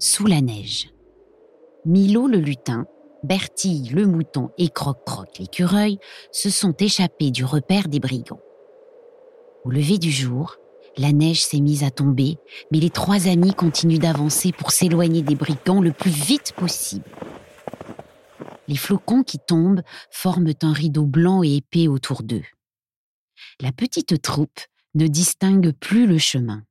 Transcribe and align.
Sous 0.00 0.26
la 0.26 0.40
neige. 0.40 0.90
Milo 1.84 2.28
le 2.28 2.38
lutin, 2.38 2.86
Bertille 3.24 3.90
le 3.90 4.06
mouton 4.06 4.50
et 4.56 4.68
Croc-Croc 4.68 5.38
l'écureuil 5.40 5.98
se 6.30 6.50
sont 6.50 6.72
échappés 6.78 7.32
du 7.32 7.44
repère 7.44 7.88
des 7.88 7.98
brigands. 7.98 8.40
Au 9.64 9.70
lever 9.70 9.98
du 9.98 10.12
jour, 10.12 10.56
la 10.98 11.10
neige 11.10 11.42
s'est 11.42 11.58
mise 11.58 11.82
à 11.82 11.90
tomber, 11.90 12.38
mais 12.70 12.78
les 12.78 12.90
trois 12.90 13.26
amis 13.26 13.54
continuent 13.54 13.98
d'avancer 13.98 14.52
pour 14.52 14.70
s'éloigner 14.70 15.22
des 15.22 15.34
brigands 15.34 15.80
le 15.80 15.90
plus 15.90 16.12
vite 16.12 16.52
possible. 16.52 17.10
Les 18.68 18.76
flocons 18.76 19.24
qui 19.24 19.38
tombent 19.40 19.82
forment 20.12 20.52
un 20.62 20.72
rideau 20.72 21.06
blanc 21.06 21.42
et 21.42 21.56
épais 21.56 21.88
autour 21.88 22.22
d'eux. 22.22 22.44
La 23.60 23.72
petite 23.72 24.22
troupe 24.22 24.60
ne 24.94 25.08
distingue 25.08 25.72
plus 25.72 26.06
le 26.06 26.18
chemin. 26.18 26.62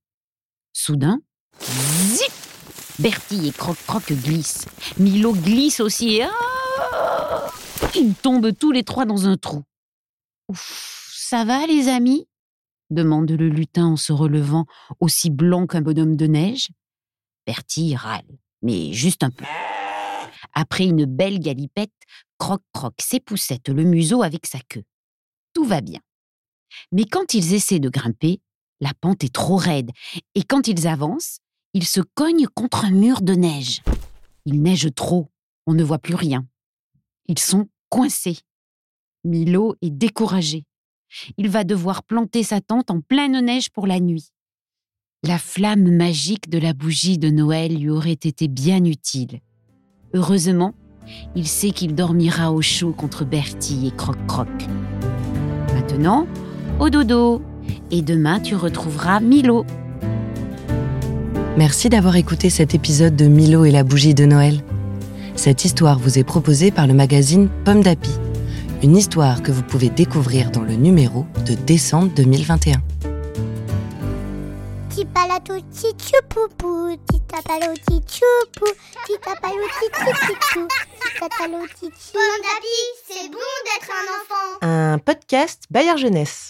Soudain, 0.72 1.20
zip 1.59 2.47
Bertie 3.00 3.48
et 3.48 3.52
Croc-Croc 3.52 4.12
glissent. 4.12 4.66
Milo 4.98 5.34
glisse 5.34 5.80
aussi 5.80 6.22
ah 6.22 7.48
Ils 7.96 8.16
tombent 8.16 8.52
tous 8.58 8.72
les 8.72 8.84
trois 8.84 9.06
dans 9.06 9.28
un 9.28 9.38
trou. 9.38 9.64
Ça 10.56 11.45
va 11.45 11.68
les 11.68 11.90
amis? 11.90 12.28
demande 12.90 13.30
le 13.30 13.50
lutin 13.50 13.86
en 13.86 13.98
se 13.98 14.14
relevant, 14.14 14.66
aussi 15.00 15.30
blanc 15.30 15.68
qu'un 15.68 15.81
bonhomme 15.81 16.16
de 16.16 16.25
neige. 16.25 16.70
Bertie 17.45 17.95
râle, 17.95 18.25
mais 18.62 18.94
juste 18.94 19.23
un 19.23 19.30
peu. 19.30 19.45
Après 20.53 20.86
une 20.86 21.06
belle 21.06 21.40
galipette, 21.40 21.94
Croc-Croc 22.40 22.94
s'époussette 23.00 23.70
le 23.70 23.84
museau 23.84 24.23
avec 24.23 24.45
sa 24.45 24.59
queue. 24.70 24.84
Tout 25.53 25.66
va 25.66 25.81
bien. 25.81 26.00
Mais 26.92 27.06
quand 27.06 27.34
ils 27.34 27.53
essaient 27.53 27.80
de 27.80 27.90
grimper, 27.90 28.40
la 28.80 28.94
pente 29.00 29.23
est 29.23 29.34
trop 29.34 29.56
raide, 29.56 29.92
et 30.36 30.44
quand 30.44 30.68
ils 30.68 30.88
avancent, 30.88 31.40
ils 31.73 31.86
se 31.86 32.02
cognent 32.02 32.48
contre 32.48 32.86
un 32.86 32.92
mur 32.92 33.22
de 33.22 33.34
neige. 33.34 33.82
Il 34.46 34.62
neige 34.62 34.90
trop, 34.96 35.30
on 35.66 35.74
ne 35.74 35.84
voit 35.84 36.00
plus 36.00 36.16
rien. 36.16 36.46
Ils 37.28 37.40
sont 37.40 37.68
coincés. 37.90 38.40
Milo 39.24 39.76
est 39.82 39.90
découragé. 39.90 40.66
Il 41.38 41.50
va 41.50 41.64
devoir 41.64 42.04
planter 42.04 42.44
sa 42.44 42.62
tente 42.62 42.92
en 42.92 43.02
pleine 43.02 43.40
neige 43.44 43.70
pour 43.70 43.88
la 43.88 44.00
nuit. 44.00 44.30
La 45.24 45.38
flamme 45.38 45.92
magique 45.92 46.50
de 46.50 46.59
la 46.59 46.74
bougie 46.74 47.18
de 47.18 47.30
Noël 47.30 47.78
lui 47.78 47.90
aurait 47.90 48.12
été 48.12 48.48
bien 48.48 48.84
utile. 48.86 49.42
Heureusement, 50.14 50.74
il 51.36 51.48
sait 51.48 51.72
qu'il 51.72 51.96
dormira 51.96 52.52
au 52.52 52.62
chaud 52.62 52.94
contre 52.94 53.26
Bertie 53.26 53.88
et 53.88 53.92
Croc-Croc. 53.92 54.48
Maintenant, 55.74 56.28
au 56.80 56.90
dodo. 56.90 57.42
Et 57.92 58.02
demain, 58.02 58.40
tu 58.40 58.56
retrouveras 58.56 59.20
Milo. 59.20 59.66
Merci 61.58 61.89
d'avoir 61.89 62.16
écouté 62.17 62.52
cet 62.52 62.75
épisode 62.75 63.16
de 63.16 63.25
Milo 63.25 63.66
et 63.66 63.72
la 63.72 63.83
bougie 63.83 64.13
de 64.13 64.25
Noël. 64.25 64.61
Cette 65.36 65.66
histoire 65.66 65.97
vous 65.97 66.19
est 66.19 66.23
proposée 66.23 66.69
par 66.69 66.86
le 66.86 66.94
magazine 66.94 67.50
Pomme 67.66 67.81
d'Api. 67.81 68.11
Une 68.83 68.95
histoire 68.95 69.41
que 69.41 69.52
vous 69.52 69.63
pouvez 69.63 69.89
découvrir 69.89 70.52
dans 70.52 70.61
le 70.61 70.75
numéro 70.75 71.25
de 71.47 71.55
décembre 71.55 72.12
2021. 72.16 72.73
Tipalato 74.91 75.56
tichupupu, 75.72 77.00
titapalo 77.12 77.73
tichupu, 77.88 78.72
titapalo 79.07 79.66
tichichichou, 79.79 80.67
titatalo 81.01 81.66
tichi. 81.79 82.13
Pomme 82.13 82.41
d'api, 82.44 82.78
c'est 83.09 83.29
bon 83.31 83.50
d'être 83.66 83.90
un 83.90 84.06
enfant. 84.13 84.57
Un 84.62 84.97
podcast 85.00 85.63
Bayard 85.72 85.97
Jeunesse. 85.97 86.46